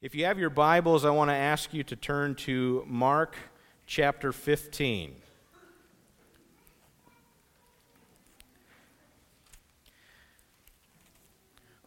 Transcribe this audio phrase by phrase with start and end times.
[0.00, 3.34] If you have your Bibles, I want to ask you to turn to Mark
[3.84, 5.16] chapter 15.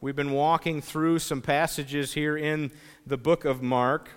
[0.01, 2.73] We've been walking through some passages here in
[3.07, 4.09] the book of Mark.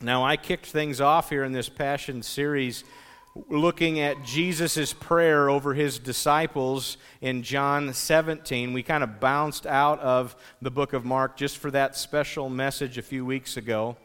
[0.00, 2.82] Now, I kicked things off here in this Passion series
[3.34, 8.72] looking at Jesus' prayer over his disciples in John 17.
[8.72, 12.98] We kind of bounced out of the book of Mark just for that special message
[12.98, 13.96] a few weeks ago.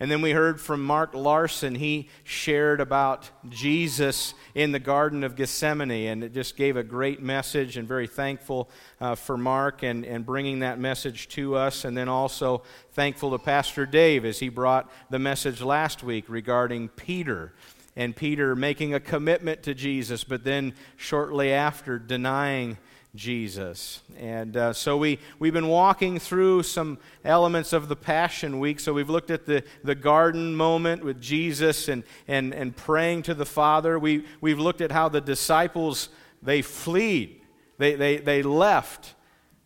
[0.00, 1.76] And then we heard from Mark Larson.
[1.76, 7.22] He shared about Jesus in the Garden of Gethsemane, and it just gave a great
[7.22, 8.68] message, and very thankful
[9.00, 11.84] uh, for Mark and, and bringing that message to us.
[11.84, 16.88] And then also thankful to Pastor Dave as he brought the message last week regarding
[16.88, 17.52] Peter
[17.96, 22.76] and Peter making a commitment to Jesus, but then shortly after denying
[23.14, 24.00] Jesus.
[24.18, 28.80] And uh, so we, we've been walking through some elements of the Passion Week.
[28.80, 33.34] So we've looked at the, the garden moment with Jesus and, and, and praying to
[33.34, 33.98] the Father.
[33.98, 36.08] We, we've looked at how the disciples,
[36.42, 37.30] they fled,
[37.78, 39.14] they, they, they left,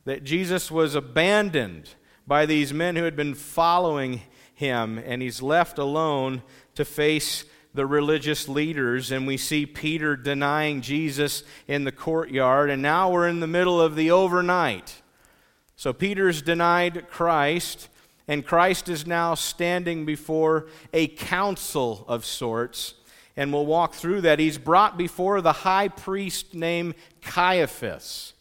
[0.05, 1.91] that Jesus was abandoned
[2.27, 4.21] by these men who had been following
[4.55, 6.43] him, and he's left alone
[6.75, 12.83] to face the religious leaders, and we see Peter denying Jesus in the courtyard, and
[12.83, 15.03] now we're in the middle of the overnight.
[15.77, 17.89] So Peter's denied Christ,
[18.27, 22.95] and Christ is now standing before a council of sorts,
[23.37, 24.39] and we'll walk through that.
[24.39, 28.33] He's brought before the high priest named Caiaphas,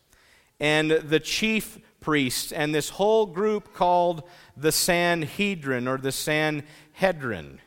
[0.59, 4.23] and the chief priests, and this whole group called
[4.55, 7.59] the Sanhedrin or the Sanhedrin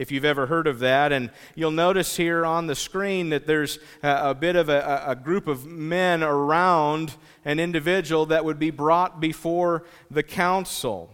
[0.00, 1.12] if you've ever heard of that.
[1.12, 5.14] And you'll notice here on the screen that there's a, a bit of a, a,
[5.14, 11.10] group of men around an individual that would be brought before the council.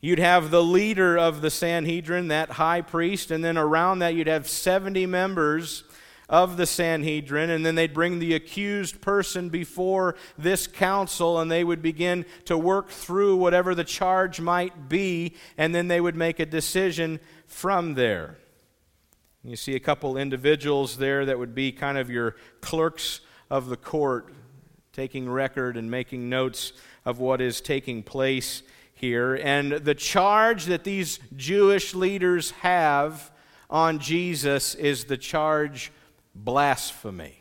[0.00, 4.26] You'd have the leader of the Sanhedrin, that high priest, and then around that you'd
[4.26, 5.84] have 70 members
[6.30, 11.64] of the Sanhedrin, and then they'd bring the accused person before this council, and they
[11.64, 16.38] would begin to work through whatever the charge might be, and then they would make
[16.38, 17.18] a decision
[17.50, 18.38] from there.
[19.42, 23.76] You see a couple individuals there that would be kind of your clerks of the
[23.76, 24.32] court,
[24.92, 26.72] taking record and making notes
[27.04, 28.62] of what is taking place
[28.94, 29.34] here.
[29.34, 33.30] And the charge that these Jewish leaders have
[33.68, 35.90] on Jesus is the charge
[36.34, 37.39] blasphemy.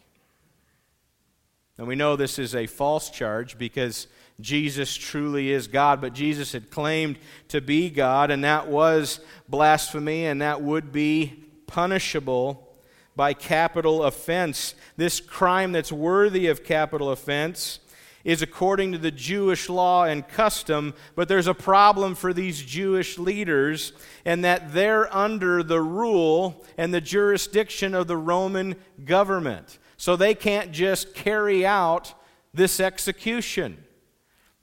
[1.80, 4.08] And we know this is a false charge because
[4.42, 7.18] Jesus truly is God, but Jesus had claimed
[7.48, 12.68] to be God, and that was blasphemy, and that would be punishable
[13.16, 14.76] by capital offense.
[14.98, 17.80] This crime that's worthy of capital offense
[18.26, 23.18] is according to the Jewish law and custom, but there's a problem for these Jewish
[23.18, 23.94] leaders,
[24.26, 28.76] and that they're under the rule and the jurisdiction of the Roman
[29.06, 29.80] government.
[30.00, 32.14] So they can't just carry out
[32.54, 33.84] this execution.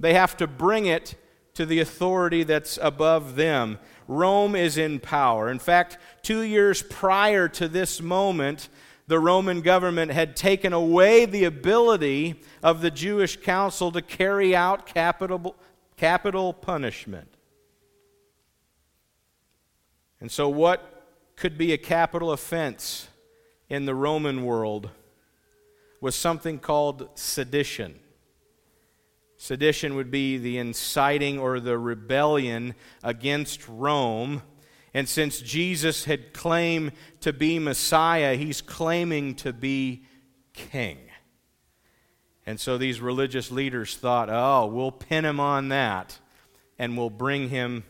[0.01, 1.15] They have to bring it
[1.53, 3.79] to the authority that's above them.
[4.09, 5.51] Rome is in power.
[5.51, 8.71] In fact, two years prior to this moment,
[9.09, 14.87] the Roman government had taken away the ability of the Jewish council to carry out
[14.87, 15.55] capital,
[15.99, 17.29] capital punishment.
[20.19, 21.05] And so, what
[21.37, 23.09] could be a capital offense
[23.69, 24.89] in the Roman world
[26.01, 27.99] was something called sedition.
[29.37, 34.43] Sedition would be the inciting or the rebellion against Rome.
[34.95, 40.05] And since Jesus had claimed to be Messiah, he's claiming to be
[40.55, 40.99] king.
[42.47, 46.19] And so these religious leaders thought, oh, we'll pin him on that
[46.79, 47.85] and we'll bring him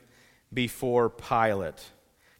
[0.53, 1.91] before Pilate.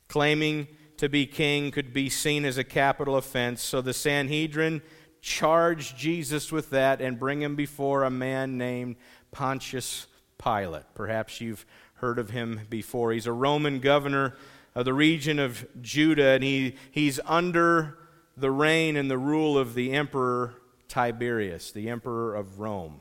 [0.09, 0.67] Claiming
[0.97, 4.81] to be king could be seen as a capital offense, so the Sanhedrin
[5.27, 8.95] charge Jesus with that and bring him before a man named
[9.33, 10.07] Pontius
[10.39, 10.85] Pilate.
[10.95, 13.13] Perhaps you've heard of him before.
[13.13, 14.37] He's a Roman governor
[14.77, 17.99] of the region of Judah, and he, he's under
[18.37, 20.55] the reign and the rule of the emperor
[20.87, 23.01] Tiberius, the emperor of Rome.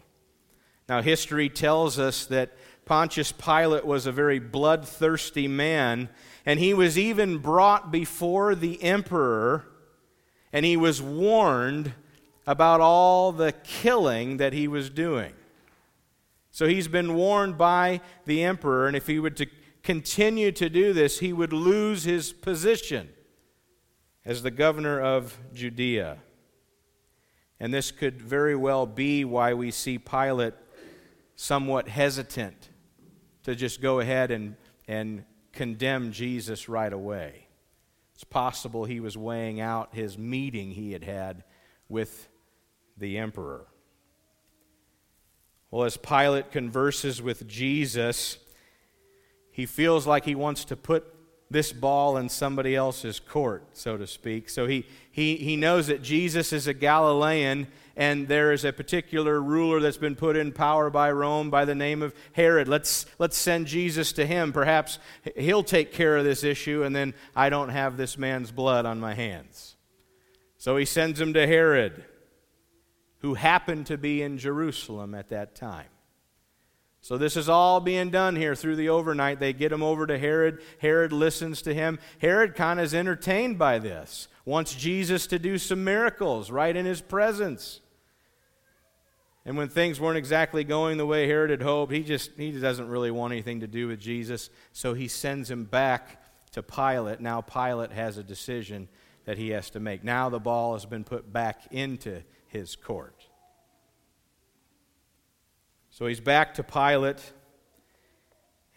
[0.89, 2.53] Now, history tells us that
[2.85, 6.09] Pontius Pilate was a very bloodthirsty man,
[6.43, 9.67] and he was even brought before the emperor,
[10.51, 11.93] and he was warned
[12.47, 15.33] about all the killing that he was doing.
[16.51, 19.47] So he's been warned by the emperor, and if he would to
[19.83, 23.09] continue to do this, he would lose his position
[24.25, 26.17] as the governor of Judea.
[27.59, 30.53] And this could very well be why we see Pilate
[31.35, 32.69] somewhat hesitant
[33.43, 34.55] to just go ahead and,
[34.87, 37.47] and condemn Jesus right away.
[38.13, 41.43] It's possible he was weighing out his meeting he had had
[41.89, 42.27] with
[42.97, 43.67] the emperor.
[45.71, 48.37] Well, as Pilate converses with Jesus,
[49.51, 51.05] he feels like he wants to put
[51.49, 54.49] this ball in somebody else's court, so to speak.
[54.49, 59.41] So he, he, he knows that Jesus is a Galilean and there is a particular
[59.41, 62.67] ruler that's been put in power by Rome by the name of Herod.
[62.67, 64.51] Let's, let's send Jesus to him.
[64.51, 64.99] Perhaps
[65.37, 68.99] he'll take care of this issue, and then I don't have this man's blood on
[68.99, 69.77] my hands.
[70.57, 72.03] So he sends him to Herod,
[73.25, 75.87] who happened to be in Jerusalem at that time.
[77.01, 79.39] So this is all being done here through the overnight.
[79.39, 80.61] They get him over to Herod.
[80.77, 81.97] Herod listens to him.
[82.19, 86.85] Herod kind of is entertained by this, wants Jesus to do some miracles right in
[86.85, 87.81] his presence.
[89.43, 92.89] And when things weren't exactly going the way Herod had hoped, he just he doesn't
[92.89, 97.21] really want anything to do with Jesus, so he sends him back to Pilate.
[97.21, 98.87] Now Pilate has a decision
[99.25, 100.03] that he has to make.
[100.03, 102.21] Now the ball has been put back into
[102.55, 103.14] his court.
[105.95, 107.23] So he's back to Pilate.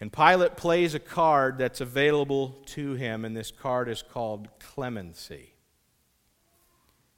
[0.00, 5.54] And Pilate plays a card that's available to him, and this card is called clemency.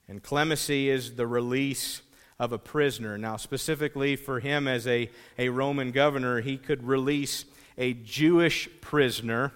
[0.08, 2.00] And clemency is the release
[2.38, 3.18] of a prisoner.
[3.18, 7.44] Now, specifically for him as a, a Roman governor, he could release
[7.76, 9.52] a Jewish prisoner,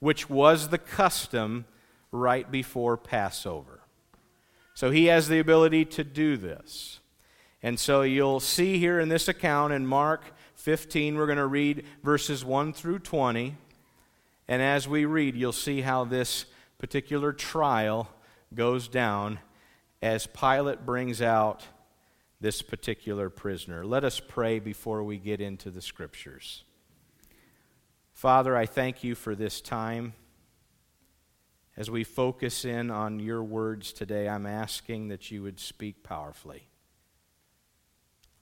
[0.00, 1.66] which was the custom
[2.10, 3.80] right before Passover.
[4.72, 7.00] So he has the ability to do this.
[7.62, 10.24] And so you'll see here in this account in Mark
[10.56, 13.56] 15, we're going to read verses 1 through 20.
[14.48, 16.46] And as we read, you'll see how this
[16.78, 18.08] particular trial
[18.52, 19.38] goes down
[20.02, 21.64] as Pilate brings out
[22.40, 23.84] this particular prisoner.
[23.84, 26.64] Let us pray before we get into the scriptures.
[28.12, 30.14] Father, I thank you for this time.
[31.76, 36.66] As we focus in on your words today, I'm asking that you would speak powerfully.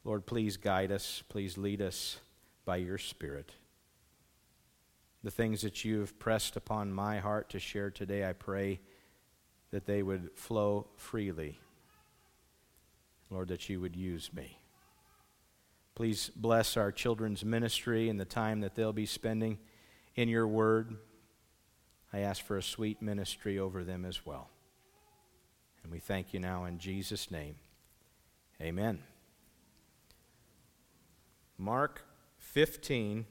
[0.05, 1.23] Lord, please guide us.
[1.29, 2.19] Please lead us
[2.65, 3.53] by your Spirit.
[5.23, 8.81] The things that you have pressed upon my heart to share today, I pray
[9.71, 11.59] that they would flow freely.
[13.29, 14.59] Lord, that you would use me.
[15.95, 19.59] Please bless our children's ministry and the time that they'll be spending
[20.17, 20.97] in your word.
[22.13, 24.49] I ask for a sweet ministry over them as well.
[25.83, 27.57] And we thank you now in Jesus' name.
[28.61, 29.01] Amen.
[31.61, 32.03] Mark
[32.39, 33.27] 15,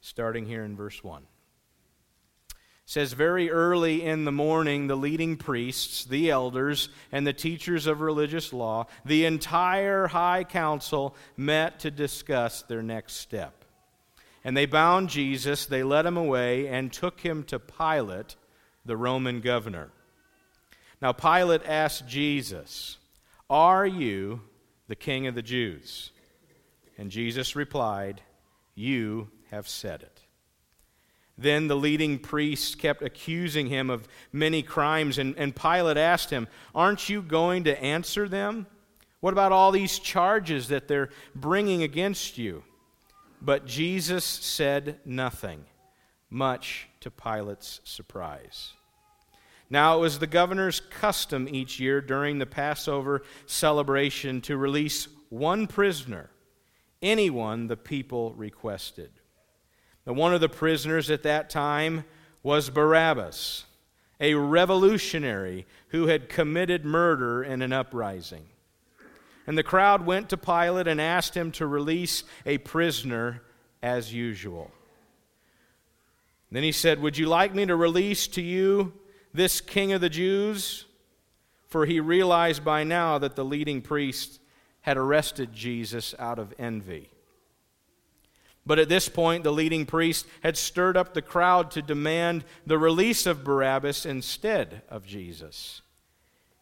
[0.00, 1.22] starting here in verse 1.
[2.86, 8.00] says, Very early in the morning, the leading priests, the elders, and the teachers of
[8.00, 13.64] religious law, the entire high council met to discuss their next step.
[14.42, 18.34] And they bound Jesus, they led him away, and took him to Pilate,
[18.84, 19.92] the Roman governor.
[21.00, 22.98] Now, Pilate asked Jesus,
[23.48, 24.40] Are you
[24.88, 26.10] the king of the Jews?
[26.98, 28.22] And Jesus replied,
[28.74, 30.20] You have said it.
[31.38, 36.48] Then the leading priests kept accusing him of many crimes, and, and Pilate asked him,
[36.74, 38.66] Aren't you going to answer them?
[39.20, 42.62] What about all these charges that they're bringing against you?
[43.42, 45.64] But Jesus said nothing,
[46.30, 48.72] much to Pilate's surprise.
[49.68, 55.66] Now, it was the governor's custom each year during the Passover celebration to release one
[55.66, 56.30] prisoner
[57.06, 59.10] anyone the people requested.
[60.06, 62.04] Now, one of the prisoners at that time
[62.42, 63.64] was Barabbas,
[64.20, 68.46] a revolutionary who had committed murder in an uprising.
[69.46, 73.42] And the crowd went to Pilate and asked him to release a prisoner
[73.82, 74.70] as usual.
[76.50, 78.92] Then he said, Would you like me to release to you
[79.32, 80.84] this king of the Jews?
[81.68, 84.40] For he realized by now that the leading priest
[84.86, 87.10] had arrested Jesus out of envy.
[88.64, 92.78] But at this point, the leading priest had stirred up the crowd to demand the
[92.78, 95.82] release of Barabbas instead of Jesus.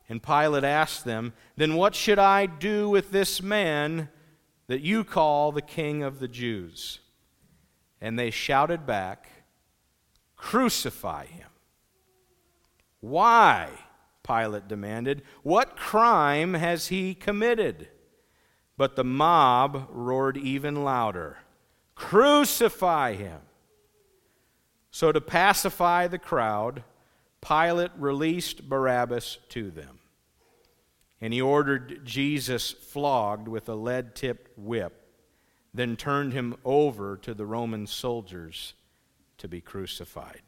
[0.08, 4.08] And Pilate asked them, Then what should I do with this man
[4.68, 7.00] that you call the king of the Jews?
[8.00, 9.28] And they shouted back,
[10.36, 11.48] Crucify him.
[13.00, 13.68] Why?
[14.22, 15.22] Pilate demanded.
[15.42, 17.88] What crime has he committed?
[18.76, 21.38] But the mob roared even louder
[21.94, 23.40] Crucify him!
[24.90, 26.84] So, to pacify the crowd,
[27.40, 29.98] Pilate released Barabbas to them.
[31.20, 35.00] And he ordered Jesus flogged with a lead tipped whip.
[35.72, 38.74] then turned him over to the Roman soldiers
[39.38, 40.42] to be crucified.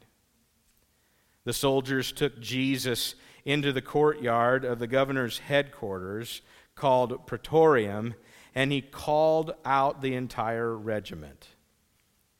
[1.43, 6.41] The soldiers took Jesus into the courtyard of the governor's headquarters
[6.77, 8.13] called Praetorium,
[8.55, 11.49] and he called out the entire regiment.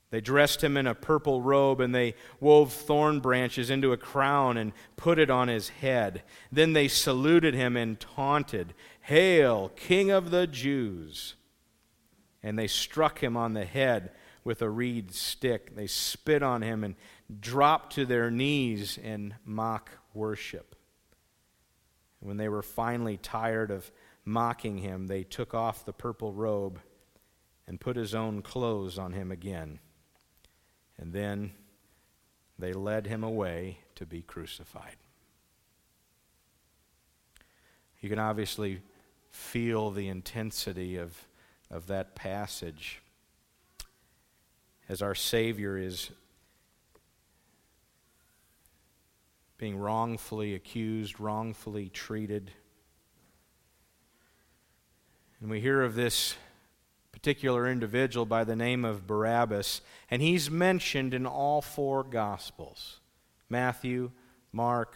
[0.10, 4.56] They dressed him in a purple robe, and they wove thorn branches into a crown
[4.56, 6.24] and put it on his head.
[6.50, 11.36] Then they saluted him and taunted, Hail, King of the Jews!
[12.42, 14.12] And they struck him on the head
[14.46, 15.76] with a reed stick.
[15.76, 16.96] They spit on him and
[17.42, 20.77] dropped to their knees in mock worship.
[22.20, 23.92] When they were finally tired of
[24.26, 26.80] mocking him, they took off the purple robe
[27.68, 29.80] and put his own clothes on him again.
[30.98, 31.52] And then
[32.58, 34.96] they led him away to be crucified.
[38.00, 38.82] You can obviously
[39.30, 41.28] feel the intensity of,
[41.70, 43.02] of that passage
[44.90, 46.12] as our Savior is
[49.58, 52.52] being wrongfully accused, wrongfully treated.
[55.42, 56.36] And we hear of this
[57.12, 63.00] particular individual by the name of Barabbas, and he's mentioned in all four Gospels
[63.50, 64.12] Matthew,
[64.52, 64.96] Mark,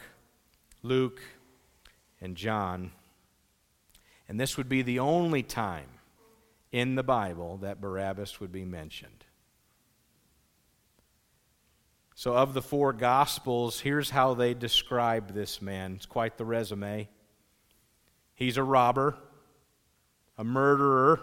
[0.82, 1.20] Luke,
[2.20, 2.92] and John.
[4.28, 5.88] And this would be the only time
[6.70, 9.21] in the Bible that Barabbas would be mentioned.
[12.22, 15.94] So, of the four Gospels, here's how they describe this man.
[15.96, 17.08] It's quite the resume.
[18.36, 19.16] He's a robber,
[20.38, 21.18] a murderer,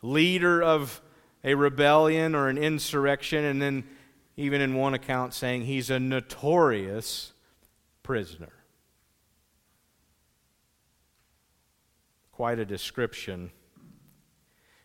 [0.00, 1.02] leader of
[1.42, 3.82] a rebellion or an insurrection, and then,
[4.36, 7.32] even in one account, saying he's a notorious
[8.04, 8.52] prisoner.
[12.30, 13.50] Quite a description.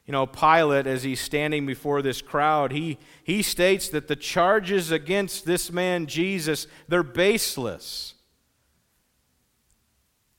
[0.05, 4.91] You know, Pilate, as he's standing before this crowd, he, he states that the charges
[4.91, 8.13] against this man, Jesus, they're baseless.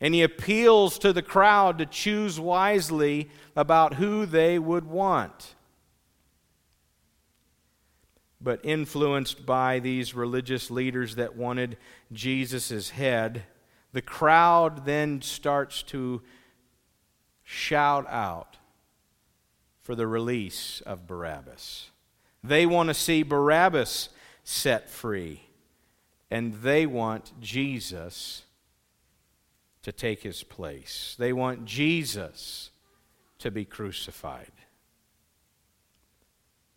[0.01, 5.55] And he appeals to the crowd to choose wisely about who they would want.
[8.39, 11.79] But influenced by these religious leaders that wanted
[12.13, 13.45] Jesus' head,
[13.95, 16.21] the crowd then starts to
[17.45, 18.59] shout out
[19.85, 21.91] for the release of Barabbas.
[22.43, 24.09] They want to see Barabbas
[24.43, 25.43] set free,
[26.31, 28.43] and they want Jesus
[29.83, 31.15] to take his place.
[31.19, 32.71] They want Jesus
[33.39, 34.51] to be crucified.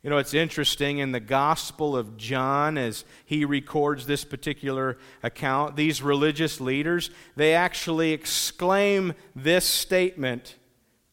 [0.03, 5.75] You know, it's interesting in the Gospel of John, as he records this particular account,
[5.75, 10.55] these religious leaders, they actually exclaim this statement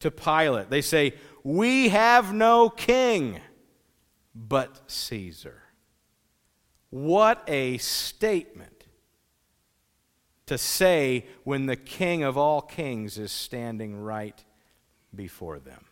[0.00, 0.70] to Pilate.
[0.70, 3.38] They say, we have no king
[4.34, 5.62] but Caesar.
[6.90, 8.86] What a statement
[10.46, 14.42] to say when the king of all kings is standing right
[15.14, 15.84] before them.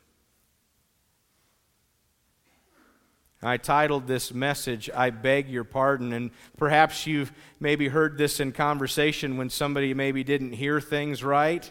[3.45, 6.13] I titled this message, I Beg Your Pardon.
[6.13, 11.71] And perhaps you've maybe heard this in conversation when somebody maybe didn't hear things right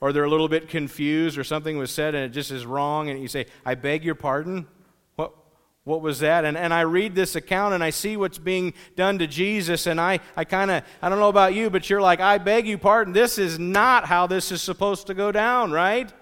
[0.00, 3.08] or they're a little bit confused or something was said and it just is wrong
[3.08, 4.66] and you say i beg your pardon?
[5.16, 5.32] What,
[5.84, 6.44] what was that?
[6.44, 10.00] And, and i read this account and i see what's being done to jesus and
[10.00, 12.78] i, I kind of i don't know about you but you're like i beg you
[12.78, 13.12] pardon.
[13.12, 16.12] This is not how this is supposed to go down right?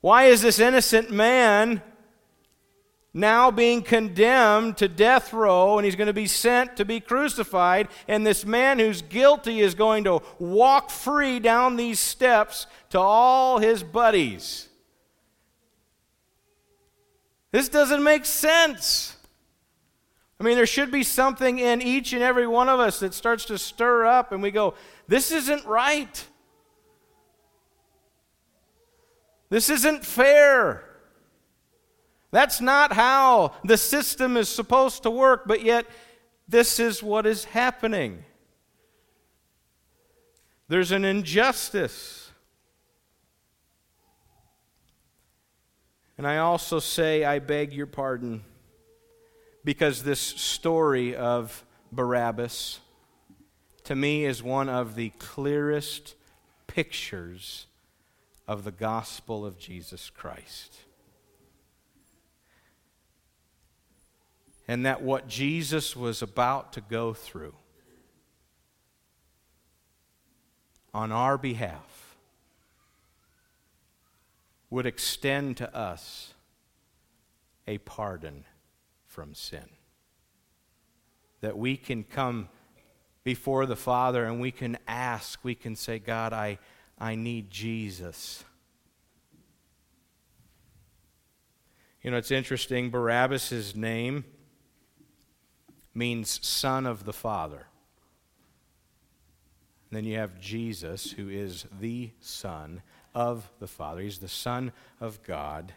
[0.00, 1.82] Why is this innocent man
[3.16, 7.88] now being condemned to death row, and he's going to be sent to be crucified.
[8.06, 13.58] And this man who's guilty is going to walk free down these steps to all
[13.58, 14.68] his buddies.
[17.52, 19.16] This doesn't make sense.
[20.38, 23.46] I mean, there should be something in each and every one of us that starts
[23.46, 24.74] to stir up, and we go,
[25.08, 26.26] This isn't right.
[29.48, 30.85] This isn't fair.
[32.30, 35.86] That's not how the system is supposed to work, but yet
[36.48, 38.24] this is what is happening.
[40.68, 42.30] There's an injustice.
[46.18, 48.42] And I also say, I beg your pardon,
[49.64, 52.80] because this story of Barabbas,
[53.84, 56.14] to me, is one of the clearest
[56.66, 57.66] pictures
[58.48, 60.76] of the gospel of Jesus Christ.
[64.68, 67.54] And that what Jesus was about to go through
[70.92, 72.16] on our behalf
[74.70, 76.34] would extend to us
[77.66, 78.44] a pardon
[79.04, 79.68] from sin.
[81.40, 82.48] That we can come
[83.22, 86.58] before the Father and we can ask, we can say, God, I,
[86.98, 88.42] I need Jesus.
[92.02, 92.90] You know, it's interesting.
[92.90, 94.24] Barabbas' name
[95.96, 97.66] means son of the Father.
[99.90, 102.82] And then you have Jesus, who is the Son
[103.14, 104.02] of the Father.
[104.02, 105.72] He's the Son of God.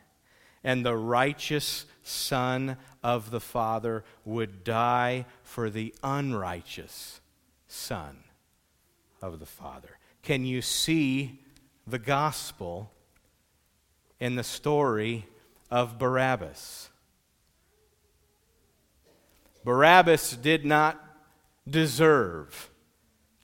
[0.64, 7.22] And the righteous Son of the Father would die for the unrighteous
[7.68, 8.18] Son
[9.22, 10.00] of the Father.
[10.24, 11.40] Can you see
[11.88, 12.92] the gospel
[14.20, 15.28] in the story
[15.72, 16.89] of Barabbas?
[19.64, 21.04] Barabbas did not
[21.68, 22.70] deserve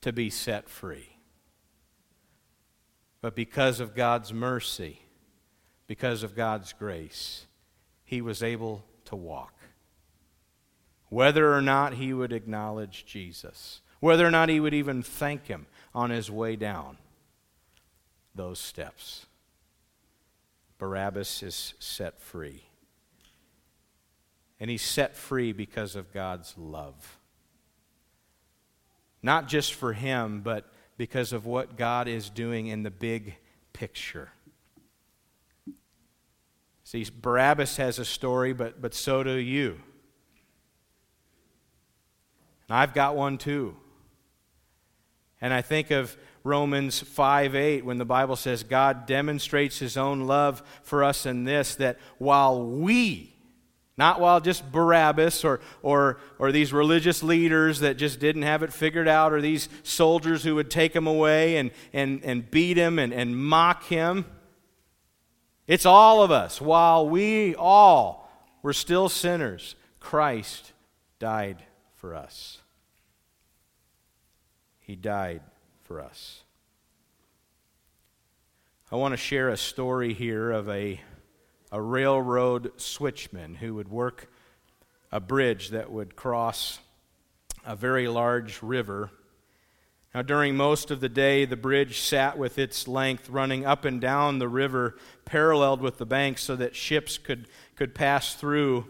[0.01, 1.17] to be set free.
[3.21, 4.99] But because of God's mercy,
[5.87, 7.47] because of God's grace,
[8.03, 9.53] he was able to walk.
[11.09, 15.65] Whether or not he would acknowledge Jesus, whether or not he would even thank him
[15.93, 16.97] on his way down
[18.35, 19.25] those steps,
[20.77, 22.63] Barabbas is set free.
[24.59, 27.17] And he's set free because of God's love.
[29.21, 33.35] Not just for him, but because of what God is doing in the big
[33.73, 34.29] picture.
[36.83, 39.81] See, Barabbas has a story, but, but so do you.
[42.67, 43.75] And I've got one too.
[45.41, 50.21] And I think of Romans 5 8 when the Bible says God demonstrates his own
[50.21, 53.34] love for us in this that while we,
[53.97, 58.73] not while just Barabbas or, or, or these religious leaders that just didn't have it
[58.73, 62.99] figured out, or these soldiers who would take him away and, and, and beat him
[62.99, 64.25] and, and mock him.
[65.67, 66.59] It's all of us.
[66.59, 68.29] While we all
[68.61, 70.73] were still sinners, Christ
[71.19, 72.59] died for us.
[74.79, 75.41] He died
[75.83, 76.43] for us.
[78.91, 81.01] I want to share a story here of a,
[81.75, 84.31] a railroad switchman who would work
[85.11, 86.79] a bridge that would cross
[87.65, 89.11] a very large river
[90.15, 93.99] now, during most of the day, the bridge sat with its length running up and
[93.99, 98.85] down the river, paralleled with the bank, so that ships could, could pass through.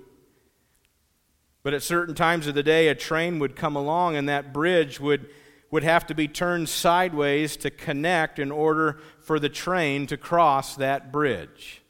[1.63, 4.99] But at certain times of the day, a train would come along, and that bridge
[4.99, 5.27] would,
[5.71, 10.75] would have to be turned sideways to connect in order for the train to cross
[10.75, 11.81] that bridge.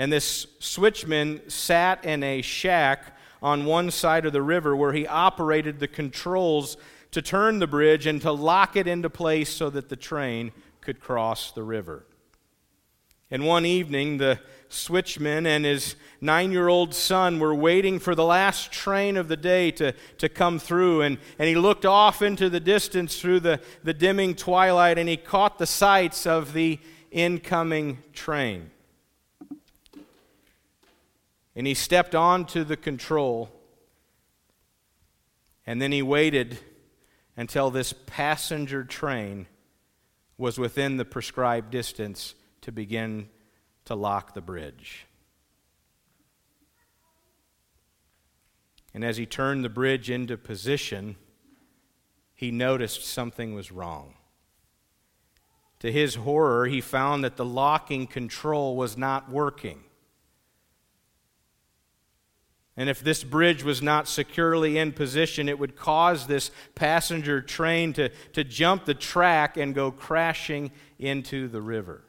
[0.00, 5.06] And this switchman sat in a shack on one side of the river where he
[5.06, 6.78] operated the controls
[7.10, 11.00] to turn the bridge and to lock it into place so that the train could
[11.00, 12.06] cross the river.
[13.30, 18.24] And one evening, the switchman and his nine year old son were waiting for the
[18.24, 21.02] last train of the day to, to come through.
[21.02, 25.18] And, and he looked off into the distance through the, the dimming twilight and he
[25.18, 26.78] caught the sights of the
[27.10, 28.70] incoming train.
[31.60, 33.50] And he stepped onto the control.
[35.66, 36.58] And then he waited
[37.36, 39.46] until this passenger train
[40.38, 43.28] was within the prescribed distance to begin
[43.84, 45.04] to lock the bridge.
[48.94, 51.16] And as he turned the bridge into position,
[52.34, 54.14] he noticed something was wrong.
[55.80, 59.84] To his horror, he found that the locking control was not working.
[62.80, 67.92] And if this bridge was not securely in position, it would cause this passenger train
[67.92, 72.04] to, to jump the track and go crashing into the river.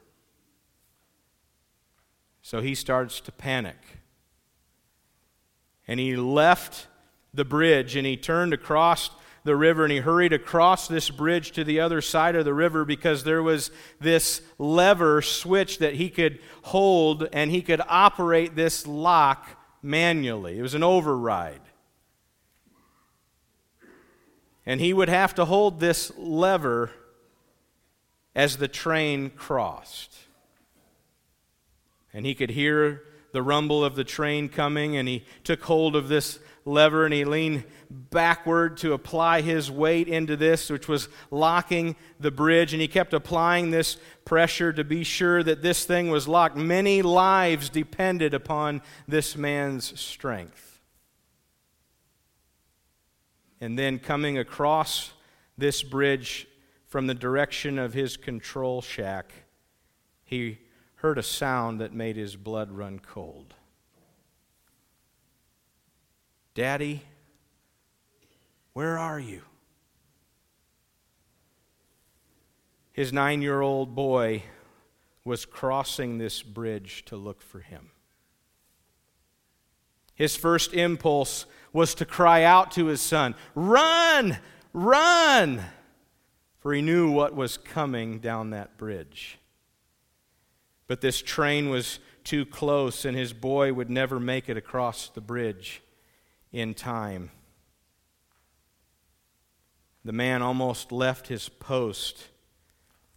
[2.40, 3.76] So he starts to panic.
[5.86, 6.86] And he left
[7.34, 9.10] the bridge and he turned across
[9.44, 12.86] the river and he hurried across this bridge to the other side of the river
[12.86, 18.86] because there was this lever switch that he could hold and he could operate this
[18.86, 21.60] lock manually, it was an override.
[24.64, 26.90] And he would have to hold this lever
[28.34, 30.16] as the train crossed.
[32.12, 36.08] And he could hear the rumble of the train coming, and he took hold of
[36.08, 41.96] this lever and he leaned backward to apply his weight into this, which was locking
[42.20, 42.72] the bridge.
[42.72, 46.56] And he kept applying this pressure to be sure that this thing was locked.
[46.56, 50.80] Many lives depended upon this man's strength.
[53.60, 55.12] And then coming across
[55.56, 56.48] this bridge
[56.86, 59.32] from the direction of his control shack,
[60.24, 60.58] he
[61.02, 63.54] heard a sound that made his blood run cold.
[66.54, 67.02] Daddy,
[68.72, 69.42] where are you?
[72.92, 74.44] His nine year old boy
[75.24, 77.90] was crossing this bridge to look for him.
[80.14, 84.38] His first impulse was to cry out to his son, Run!
[84.72, 85.64] Run!
[86.60, 89.40] For he knew what was coming down that bridge.
[90.86, 95.20] But this train was too close, and his boy would never make it across the
[95.20, 95.82] bridge
[96.52, 97.30] in time.
[100.04, 102.28] The man almost left his post,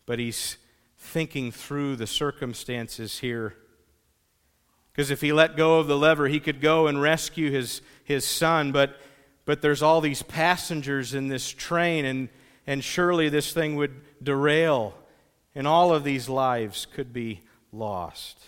[0.05, 0.57] but he's
[0.97, 3.55] thinking through the circumstances here.
[4.91, 8.25] Because if he let go of the lever, he could go and rescue his, his
[8.25, 8.99] son, but,
[9.45, 12.29] but there's all these passengers in this train, and,
[12.65, 14.93] and surely this thing would derail,
[15.53, 17.41] and all of these lives could be
[17.75, 18.39] lost.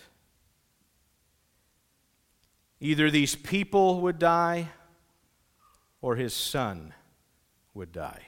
[2.80, 4.68] Either these people would die
[6.00, 6.94] or his son
[7.74, 8.22] would die.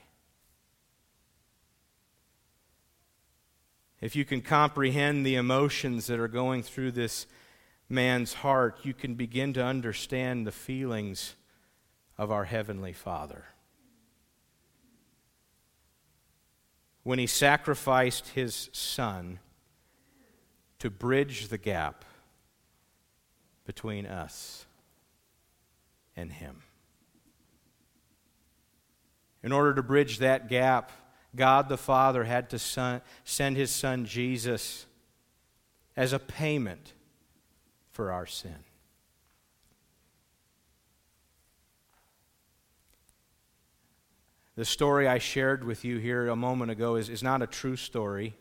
[4.00, 7.26] If you can comprehend the emotions that are going through this
[7.88, 11.34] man's heart, you can begin to understand the feelings
[12.16, 13.44] of our Heavenly Father.
[17.02, 19.38] When he sacrificed his son
[20.80, 22.04] to bridge the gap
[23.64, 24.66] between us
[26.16, 26.62] and him.
[29.42, 30.90] In order to bridge that gap,
[31.36, 34.86] God the Father had to son, send his son Jesus
[35.96, 36.94] as a payment
[37.92, 38.56] for our sin.
[44.56, 47.76] The story I shared with you here a moment ago is, is not a true
[47.76, 48.34] story,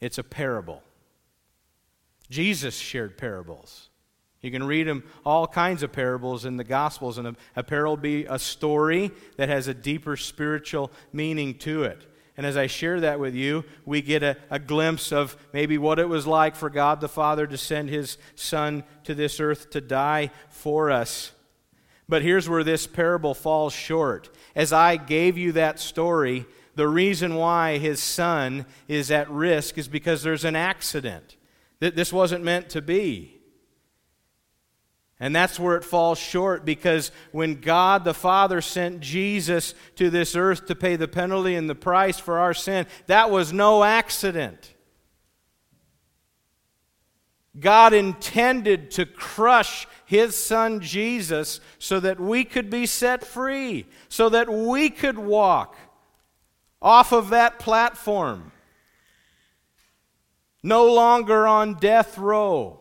[0.00, 0.82] it's a parable.
[2.30, 3.88] Jesus shared parables.
[4.42, 7.96] You can read them, all kinds of parables in the Gospels, and a, a parable
[7.96, 12.06] be a story that has a deeper spiritual meaning to it.
[12.36, 15.98] And as I share that with you, we get a, a, glimpse of maybe what
[15.98, 19.80] it was like for God the Father to send his Son to this earth to
[19.80, 21.32] die for us.
[22.08, 24.28] But here's where this parable falls short.
[24.54, 29.88] As I gave you that story, the reason why his son is at risk is
[29.88, 31.36] because there's an accident.
[31.80, 33.36] That this wasn't meant to be.
[35.18, 40.36] And that's where it falls short because when God the Father sent Jesus to this
[40.36, 44.74] earth to pay the penalty and the price for our sin, that was no accident.
[47.58, 54.28] God intended to crush his son Jesus so that we could be set free, so
[54.28, 55.76] that we could walk
[56.82, 58.52] off of that platform,
[60.66, 62.80] no longer on death row.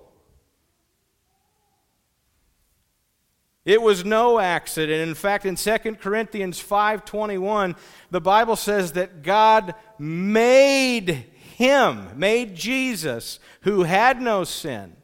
[3.63, 5.07] It was no accident.
[5.07, 7.75] In fact, in 2 Corinthians 5:21,
[8.11, 11.25] the Bible says that God made
[11.57, 14.95] him, made Jesus, who had no sin,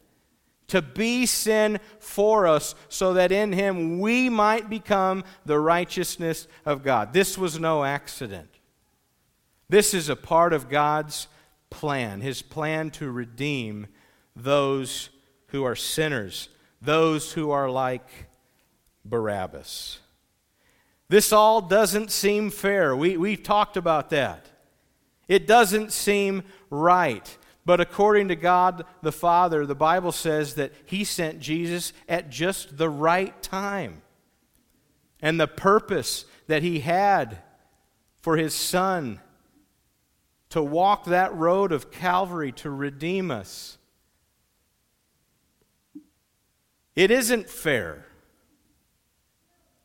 [0.67, 6.83] to be sin for us so that in him we might become the righteousness of
[6.83, 7.13] God.
[7.13, 8.49] This was no accident.
[9.69, 11.27] This is a part of God's
[11.71, 13.87] plan, his plan to redeem
[14.35, 15.09] those
[15.47, 18.07] who are sinners, those who are like
[19.03, 19.99] Barabbas.
[21.09, 22.95] This all doesn't seem fair.
[22.95, 24.45] We, we talked about that.
[25.27, 27.37] It doesn't seem right.
[27.65, 32.77] But according to God the Father, the Bible says that He sent Jesus at just
[32.77, 34.01] the right time.
[35.21, 37.39] And the purpose that He had
[38.21, 39.19] for His Son
[40.51, 43.77] to walk that road of Calvary to redeem us.
[46.95, 48.05] It isn't fair.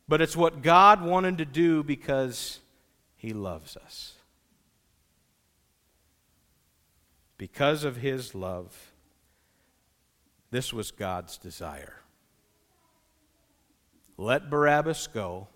[0.09, 2.59] But it's what God wanted to do because
[3.15, 4.13] He loves us.
[7.37, 8.91] Because of His love,
[10.51, 12.01] this was God's desire.
[14.17, 15.47] Let Barabbas go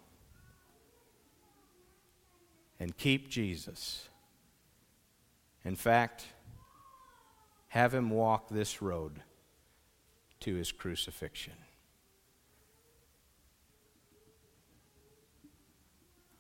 [2.80, 4.08] and keep Jesus.
[5.63, 6.26] In fact,
[7.69, 9.21] have him walk this road
[10.41, 11.54] to his crucifixion.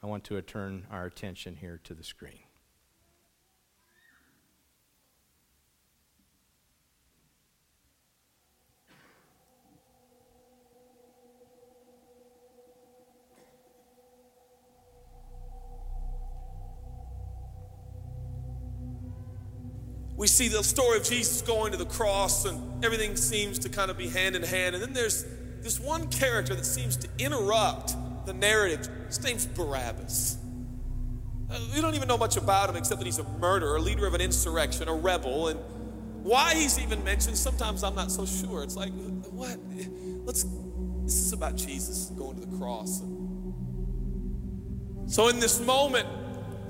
[0.03, 2.50] I want to turn our attention here to the screen.
[20.21, 23.89] We see the story of Jesus going to the cross, and everything seems to kind
[23.89, 24.75] of be hand in hand.
[24.75, 25.25] And then there's
[25.63, 27.95] this one character that seems to interrupt
[28.27, 28.87] the narrative.
[29.07, 30.37] His name's Barabbas.
[31.49, 34.05] Uh, we don't even know much about him except that he's a murderer, a leader
[34.05, 35.59] of an insurrection, a rebel, and
[36.21, 38.61] why he's even mentioned, sometimes I'm not so sure.
[38.61, 38.91] It's like,
[39.31, 39.57] what?
[40.23, 40.45] Let's,
[41.03, 43.01] this is about Jesus going to the cross.
[45.07, 46.07] So in this moment,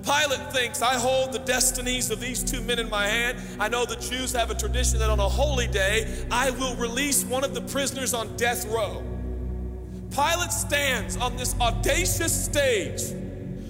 [0.04, 3.38] Pilate thinks, I hold the destinies of these two men in my hand.
[3.60, 7.24] I know the Jews have a tradition that on a holy day, I will release
[7.24, 9.04] one of the prisoners on death row.
[10.10, 13.02] Pilate stands on this audacious stage,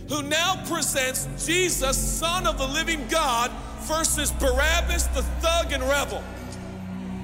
[0.10, 6.24] who now presents Jesus, Son of the living God, versus Barabbas, the thug and rebel.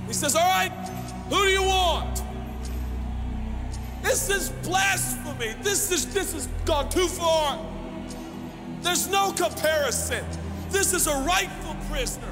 [0.06, 0.72] He says, All right,
[1.30, 2.22] who do you want?
[4.04, 5.56] This is blasphemy.
[5.62, 7.58] This is this has gone too far.
[8.88, 10.24] There's no comparison.
[10.70, 12.32] This is a rightful prisoner,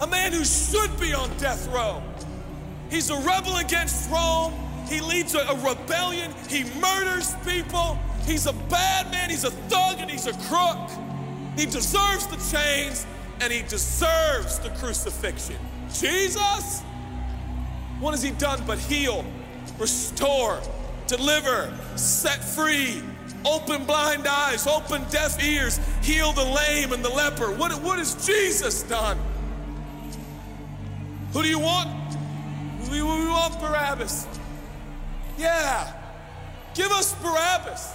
[0.00, 2.02] a man who should be on death row.
[2.90, 4.52] He's a rebel against Rome.
[4.88, 6.32] He leads a, a rebellion.
[6.48, 7.96] He murders people.
[8.26, 9.30] He's a bad man.
[9.30, 10.90] He's a thug and he's a crook.
[11.56, 13.06] He deserves the chains
[13.40, 15.56] and he deserves the crucifixion.
[15.94, 16.80] Jesus,
[18.00, 19.24] what has he done but heal,
[19.78, 20.60] restore,
[21.06, 23.00] deliver, set free,
[23.44, 27.52] open blind eyes, open deaf ears, heal the lame and the leper?
[27.52, 29.18] What, what has Jesus done?
[31.32, 31.88] Who do you want?
[32.90, 34.26] We, we want Barabbas.
[35.38, 35.92] Yeah,
[36.74, 37.94] give us Barabbas.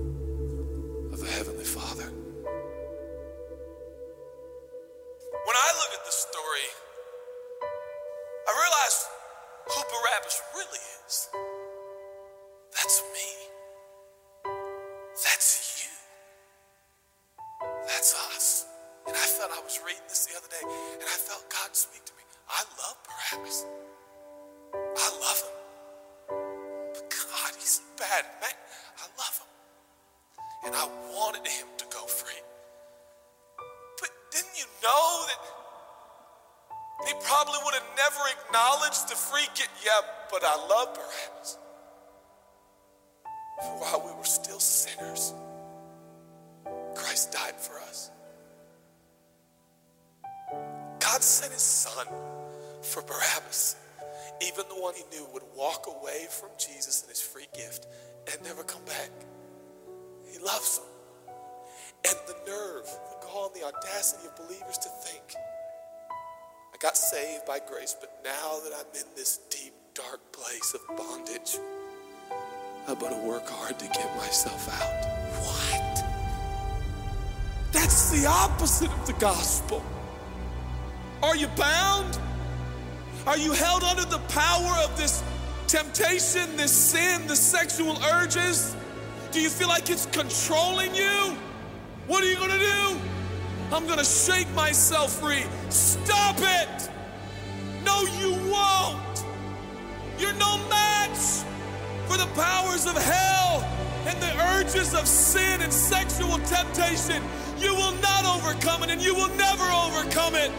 [20.11, 20.59] this the other day,
[20.99, 22.23] and I felt God speak to me.
[22.51, 23.63] I love Barabbas.
[24.75, 25.55] I love him.
[26.91, 28.59] But God, he's bad man.
[28.99, 29.51] I love him.
[30.67, 32.43] And I wanted him to go free.
[34.01, 35.39] But didn't you know that
[37.07, 39.69] he probably would have never acknowledged the free freak?
[39.85, 41.57] Yeah, but I love Barabbas.
[43.79, 45.33] While we were still sinners,
[46.95, 48.11] Christ died for us.
[51.11, 52.07] God sent his son
[52.81, 53.75] for Barabbas,
[54.47, 57.85] even the one he knew would walk away from Jesus and his free gift
[58.31, 59.09] and never come back.
[60.31, 60.85] He loves him.
[62.07, 65.35] And the nerve, the gall, and the audacity of believers to think,
[66.73, 70.95] I got saved by grace, but now that I'm in this deep, dark place of
[70.95, 71.59] bondage,
[72.87, 75.03] I better work hard to get myself out.
[75.43, 76.05] What?
[77.73, 79.83] That's the opposite of the gospel.
[81.23, 82.19] Are you bound?
[83.27, 85.23] Are you held under the power of this
[85.67, 88.75] temptation, this sin, the sexual urges?
[89.31, 91.37] Do you feel like it's controlling you?
[92.07, 92.99] What are you gonna do?
[93.71, 95.45] I'm gonna shake myself free.
[95.69, 96.89] Stop it!
[97.85, 99.23] No, you won't.
[100.17, 101.45] You're no match
[102.07, 103.63] for the powers of hell
[104.07, 107.21] and the urges of sin and sexual temptation.
[107.59, 110.51] You will not overcome it and you will never overcome it.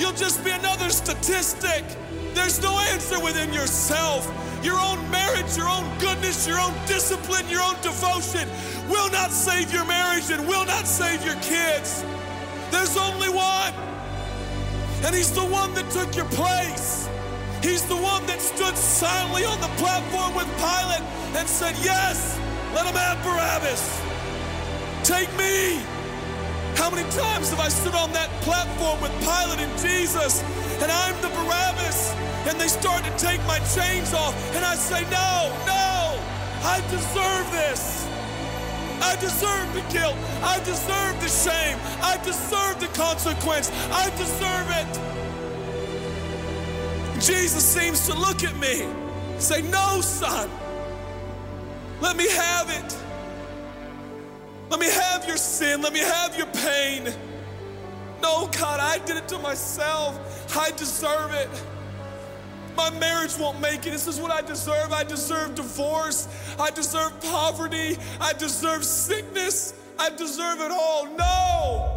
[0.00, 1.84] You'll just be another statistic.
[2.32, 4.24] There's no answer within yourself.
[4.64, 8.48] Your own marriage, your own goodness, your own discipline, your own devotion
[8.88, 12.02] will not save your marriage and will not save your kids.
[12.70, 13.74] There's only one.
[15.04, 17.06] And he's the one that took your place.
[17.62, 21.04] He's the one that stood silently on the platform with Pilate
[21.36, 22.38] and said, Yes,
[22.74, 24.00] let him have Barabbas.
[25.04, 25.89] Take me.
[26.76, 30.42] How many times have I stood on that platform with Pilate and Jesus,
[30.82, 32.12] and I'm the Barabbas,
[32.48, 36.18] and they start to take my chains off, and I say, No, no,
[36.62, 38.06] I deserve this.
[39.02, 40.16] I deserve the guilt.
[40.42, 41.78] I deserve the shame.
[42.02, 43.70] I deserve the consequence.
[43.90, 45.00] I deserve it.
[47.20, 48.86] Jesus seems to look at me
[49.40, 50.50] say, No, son,
[52.00, 52.99] let me have it.
[54.70, 55.82] Let me have your sin.
[55.82, 57.12] Let me have your pain.
[58.22, 60.56] No, God, I did it to myself.
[60.56, 61.48] I deserve it.
[62.76, 63.90] My marriage won't make it.
[63.90, 64.92] This is what I deserve.
[64.92, 66.28] I deserve divorce.
[66.58, 67.98] I deserve poverty.
[68.20, 69.74] I deserve sickness.
[69.98, 71.06] I deserve it all.
[71.06, 71.96] No.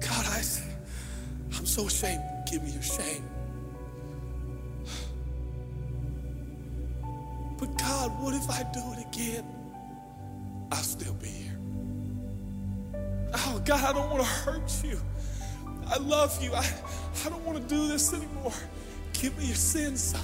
[0.00, 0.42] God, I,
[1.56, 2.22] I'm so ashamed.
[2.50, 3.07] Give me your shame.
[8.48, 9.44] If I do it again?
[10.72, 11.58] I'll still be here.
[13.34, 14.98] Oh, God, I don't want to hurt you.
[15.86, 16.52] I love you.
[16.54, 16.66] I,
[17.24, 18.52] I don't want to do this anymore.
[19.12, 20.20] Give me your sins, son.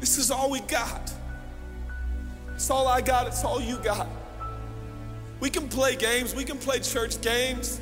[0.00, 1.12] This is all we got.
[2.54, 3.26] It's all I got.
[3.26, 4.06] It's all you got.
[5.40, 6.34] We can play games.
[6.34, 7.80] We can play church games.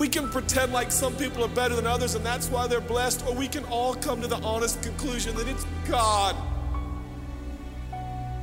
[0.00, 3.22] We can pretend like some people are better than others and that's why they're blessed,
[3.26, 6.34] or we can all come to the honest conclusion that it's God.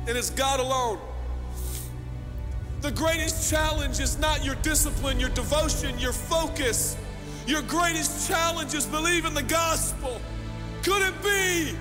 [0.06, 1.00] And it's God alone.
[2.80, 6.96] The greatest challenge is not your discipline, your devotion, your focus.
[7.44, 10.20] Your greatest challenge is believing the gospel.
[10.84, 11.76] Could it be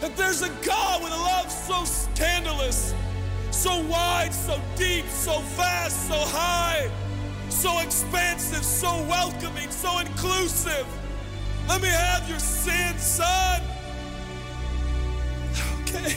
[0.00, 2.94] that there's a God with a love so scandalous,
[3.50, 6.88] so wide, so deep, so vast, so high?
[7.62, 10.84] So expansive, so welcoming, so inclusive.
[11.68, 13.62] Let me have your sin, son.
[15.82, 16.16] Okay.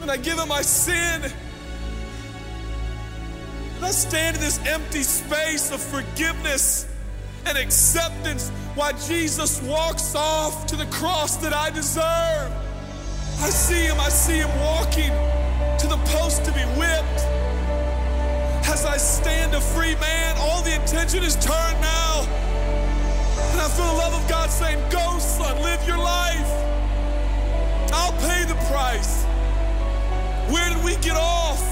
[0.00, 1.30] And I give him my sin.
[3.76, 6.88] And I stand in this empty space of forgiveness
[7.44, 12.50] and acceptance while Jesus walks off to the cross that I deserve.
[13.40, 15.12] I see him, I see him walking
[15.80, 17.31] to the post to be whipped.
[18.82, 22.22] As I stand a free man, all the attention is turned now.
[23.52, 26.50] And I feel the love of God saying, Go, son, live your life.
[27.92, 29.22] I'll pay the price.
[30.50, 31.62] Where did we get off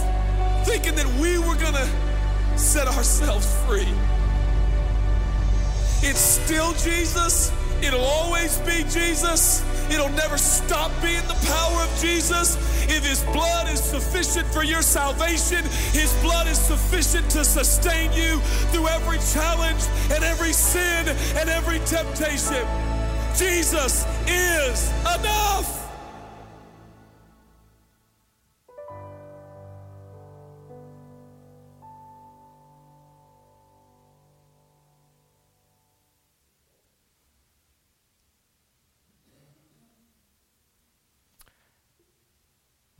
[0.64, 1.88] thinking that we were going to
[2.56, 3.92] set ourselves free?
[6.08, 7.50] It's still Jesus.
[7.82, 9.64] It'll always be Jesus.
[9.90, 12.56] It'll never stop being the power of Jesus.
[12.88, 18.38] If His blood is sufficient for your salvation, His blood is sufficient to sustain you
[18.72, 22.66] through every challenge and every sin and every temptation.
[23.36, 25.79] Jesus is enough.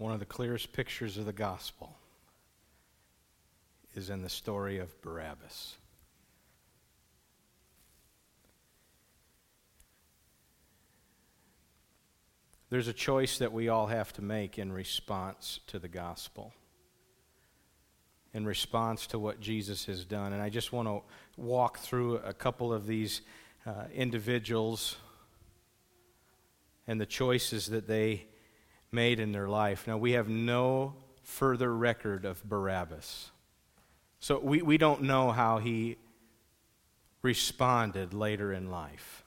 [0.00, 1.94] One of the clearest pictures of the gospel
[3.94, 5.76] is in the story of Barabbas.
[12.70, 16.54] There's a choice that we all have to make in response to the gospel,
[18.32, 20.32] in response to what Jesus has done.
[20.32, 21.02] And I just want to
[21.36, 23.20] walk through a couple of these
[23.66, 24.96] uh, individuals
[26.86, 28.24] and the choices that they
[28.92, 29.86] made in their life.
[29.86, 33.30] Now, we have no further record of Barabbas.
[34.18, 35.96] So we, we don't know how he
[37.22, 39.24] responded later in life.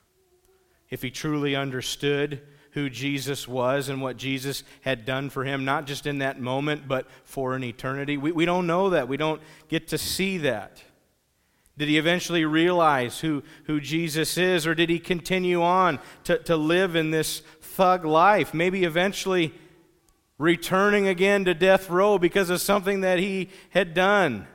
[0.90, 5.86] If he truly understood who Jesus was and what Jesus had done for him, not
[5.86, 8.16] just in that moment, but for an eternity.
[8.16, 9.06] We, we don't know that.
[9.06, 10.82] We don't get to see that.
[11.78, 16.56] Did he eventually realize who, who Jesus is, or did he continue on to, to
[16.56, 17.42] live in this
[17.74, 18.54] thug life?
[18.54, 19.52] Maybe eventually
[20.38, 24.46] returning again to death row because of something that he had done.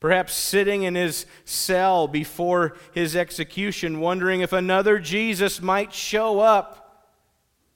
[0.00, 7.06] Perhaps sitting in his cell before his execution, wondering if another Jesus might show up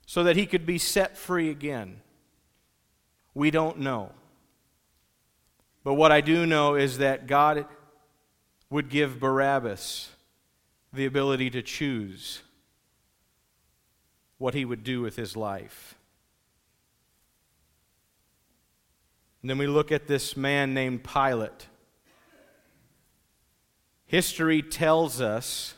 [0.07, 2.01] so that he could be set free again.
[3.35, 4.13] We don't know.
[5.85, 7.67] But what I do know is that God
[8.71, 10.11] would give Barabbas
[10.93, 12.43] the ability to choose
[14.43, 15.95] what he would do with his life.
[19.41, 21.69] And then we look at this man named Pilate.
[24.05, 25.75] History tells us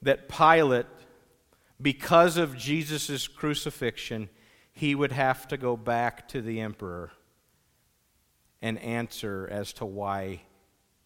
[0.00, 0.86] that Pilate,
[1.80, 4.30] because of Jesus' crucifixion,
[4.72, 7.12] he would have to go back to the emperor
[8.62, 10.40] and answer as to why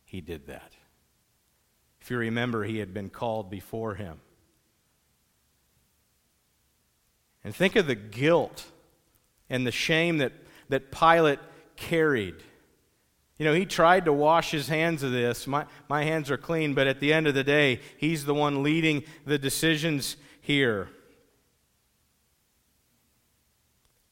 [0.04, 0.72] he did that.
[2.00, 4.20] If you remember, he had been called before him.
[7.44, 8.66] And think of the guilt
[9.48, 10.32] and the shame that,
[10.68, 11.38] that Pilate
[11.76, 12.36] carried.
[13.38, 15.46] You know, he tried to wash his hands of this.
[15.46, 18.62] My, my hands are clean, but at the end of the day, he's the one
[18.62, 20.90] leading the decisions here.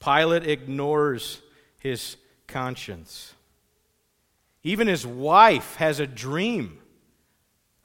[0.01, 1.43] Pilate ignores
[1.79, 2.17] his
[2.47, 3.35] conscience.
[4.63, 6.79] Even his wife has a dream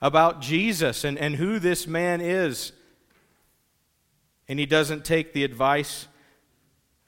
[0.01, 2.71] about Jesus and, and who this man is.
[4.47, 6.07] And he doesn't take the advice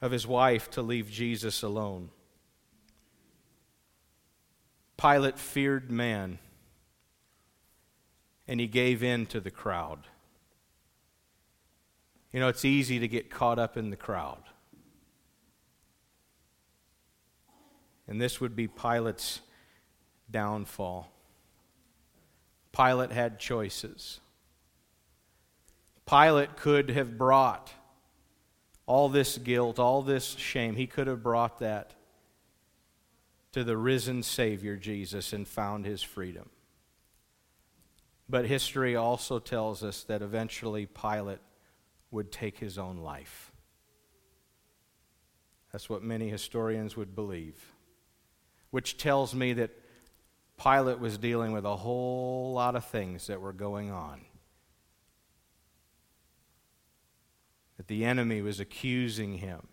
[0.00, 2.10] of his wife to leave Jesus alone.
[4.96, 6.38] Pilate feared man,
[8.48, 10.06] and he gave in to the crowd.
[12.32, 14.42] You know, it's easy to get caught up in the crowd.
[18.08, 19.40] And this would be Pilate's
[20.30, 21.10] downfall.
[22.72, 24.20] Pilate had choices.
[26.08, 27.72] Pilate could have brought
[28.86, 31.94] all this guilt, all this shame, he could have brought that
[33.52, 36.48] to the risen Savior Jesus and found his freedom.
[38.28, 41.40] But history also tells us that eventually Pilate
[42.10, 43.52] would take his own life.
[45.72, 47.74] That's what many historians would believe,
[48.70, 49.70] which tells me that
[50.62, 54.20] Pilate was dealing with a whole lot of things that were going on.
[57.76, 59.68] That the enemy was accusing him.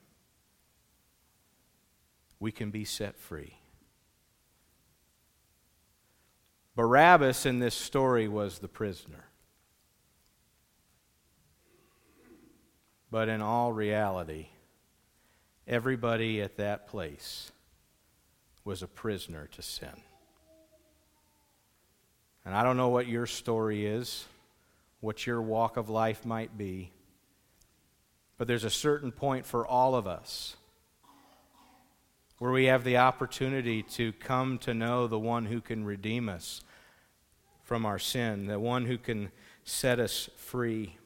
[2.39, 3.57] We can be set free.
[6.75, 9.25] Barabbas in this story was the prisoner.
[13.11, 14.47] But in all reality,
[15.67, 17.51] everybody at that place
[18.65, 20.01] was a prisoner to sin.
[22.43, 24.25] And I don't know what your story is,
[24.99, 26.91] what your walk of life might be,
[28.37, 30.55] but there's a certain point for all of us
[32.39, 36.61] where we have the opportunity to come to know the one who can redeem us
[37.61, 39.31] from our sin, the one who can
[39.63, 40.97] set us free.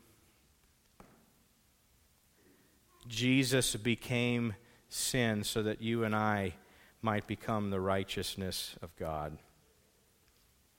[3.08, 4.56] Jesus became
[4.90, 6.54] sin so that you and I
[7.02, 9.38] might become the righteousness of God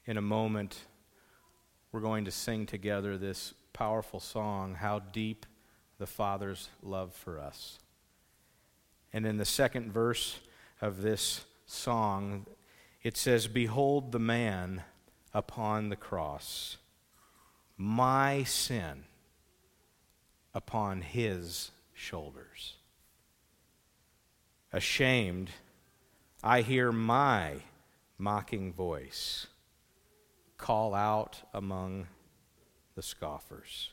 [0.08, 0.86] in a moment,
[1.92, 5.44] we're going to sing together this powerful song, How Deep
[5.98, 7.78] the Father's Love for Us.
[9.12, 10.38] And in the second verse
[10.80, 12.46] of this song,
[13.02, 14.82] it says, Behold the man
[15.32, 16.76] upon the cross,
[17.76, 19.04] my sin
[20.54, 22.74] upon his shoulders.
[24.72, 25.50] Ashamed,
[26.42, 27.56] I hear my
[28.18, 29.46] mocking voice
[30.58, 32.08] call out among
[32.94, 33.90] the scoffers.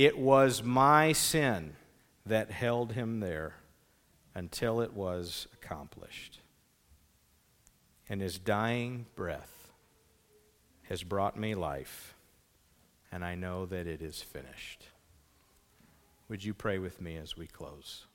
[0.00, 1.76] It was my sin
[2.24, 3.56] that held him there
[4.34, 6.40] until it was accomplished.
[8.08, 9.70] And his dying breath
[10.84, 12.14] has brought me life,
[13.12, 14.86] and I know that it is finished.
[16.30, 18.06] Would you pray with me as we close?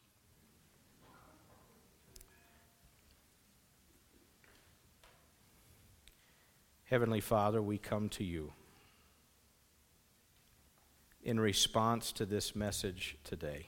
[6.86, 8.54] Heavenly Father, we come to you
[11.26, 13.66] in response to this message today.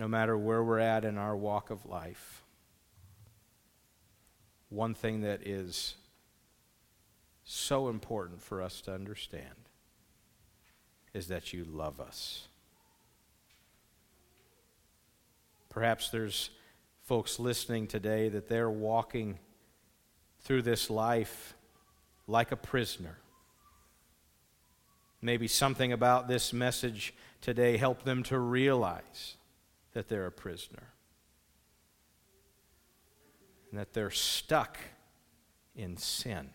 [0.00, 2.42] No matter where we're at in our walk of life,
[4.68, 5.94] one thing that is
[7.44, 9.68] so important for us to understand
[11.12, 12.48] is that you love us.
[15.68, 16.50] Perhaps there's
[17.04, 19.38] folks listening today that they're walking
[20.40, 21.54] through this life
[22.26, 23.18] like a prisoner.
[25.24, 29.36] Maybe something about this message today helped them to realize
[29.94, 30.92] that they're a prisoner
[33.70, 34.76] and that they're stuck
[35.74, 36.50] in sin.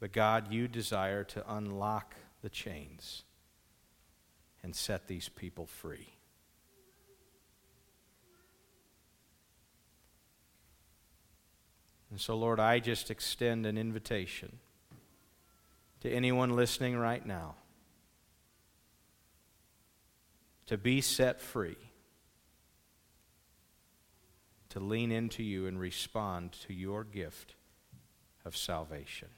[0.00, 3.22] But God, you desire to unlock the chains
[4.64, 6.08] and set these people free.
[12.10, 14.58] And so, Lord, I just extend an invitation
[16.00, 17.54] to anyone listening right now
[20.66, 21.76] to be set free,
[24.68, 27.54] to lean into you and respond to your gift
[28.44, 29.28] of salvation.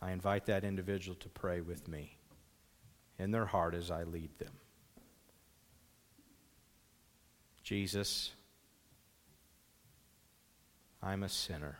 [0.00, 2.16] I invite that individual to pray with me
[3.18, 4.52] in their heart as I lead them.
[7.64, 8.30] Jesus,
[11.02, 11.78] I'm a sinner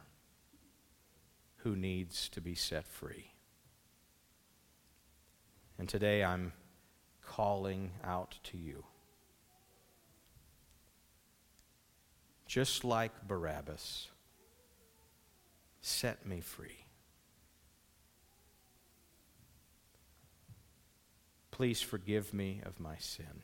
[1.64, 3.32] who needs to be set free.
[5.78, 6.52] And today I'm
[7.26, 8.84] calling out to you.
[12.46, 14.08] Just like Barabbas,
[15.80, 16.84] set me free.
[21.50, 23.42] Please forgive me of my sin.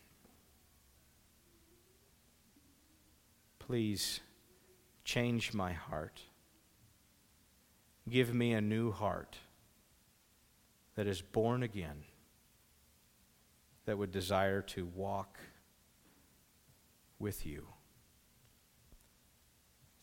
[3.59, 4.21] Please
[5.05, 6.21] change my heart.
[8.11, 9.37] Give me a new heart
[10.97, 12.03] that is born again,
[13.85, 15.39] that would desire to walk
[17.21, 17.69] with you.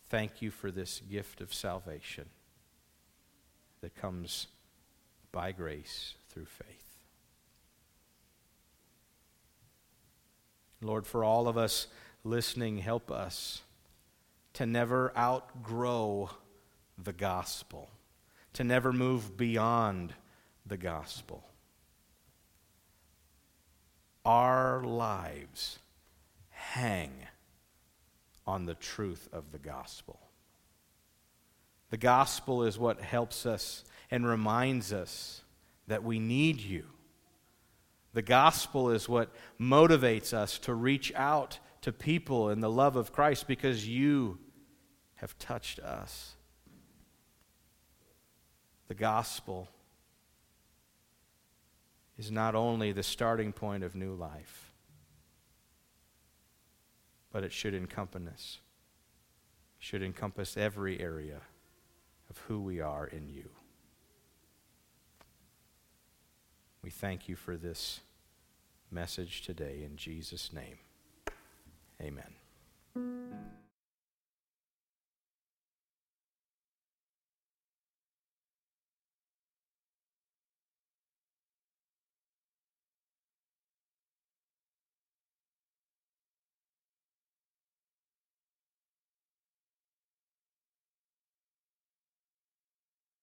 [0.09, 2.29] Thank you for this gift of salvation
[3.81, 4.47] that comes
[5.33, 6.95] by grace through faith.
[10.81, 11.87] Lord, for all of us
[12.23, 13.63] listening, help us
[14.53, 16.29] to never outgrow
[16.97, 17.89] the gospel,
[18.57, 20.13] to never move beyond
[20.65, 21.43] the gospel.
[24.25, 25.79] Our lives
[26.49, 27.13] hang
[28.45, 30.19] on the truth of the gospel.
[31.89, 35.41] The gospel is what helps us and reminds us
[35.87, 36.83] that we need you
[38.17, 39.29] the gospel is what
[39.61, 44.39] motivates us to reach out to people in the love of Christ because you
[45.17, 46.36] have touched us.
[48.87, 49.67] The gospel
[52.17, 54.71] is not only the starting point of new life,
[57.31, 58.59] but it should encompass
[59.79, 61.41] should encompass every area
[62.29, 63.49] of who we are in you.
[66.81, 68.01] We thank you for this
[68.91, 70.79] message today in Jesus' name.
[72.01, 73.57] Amen.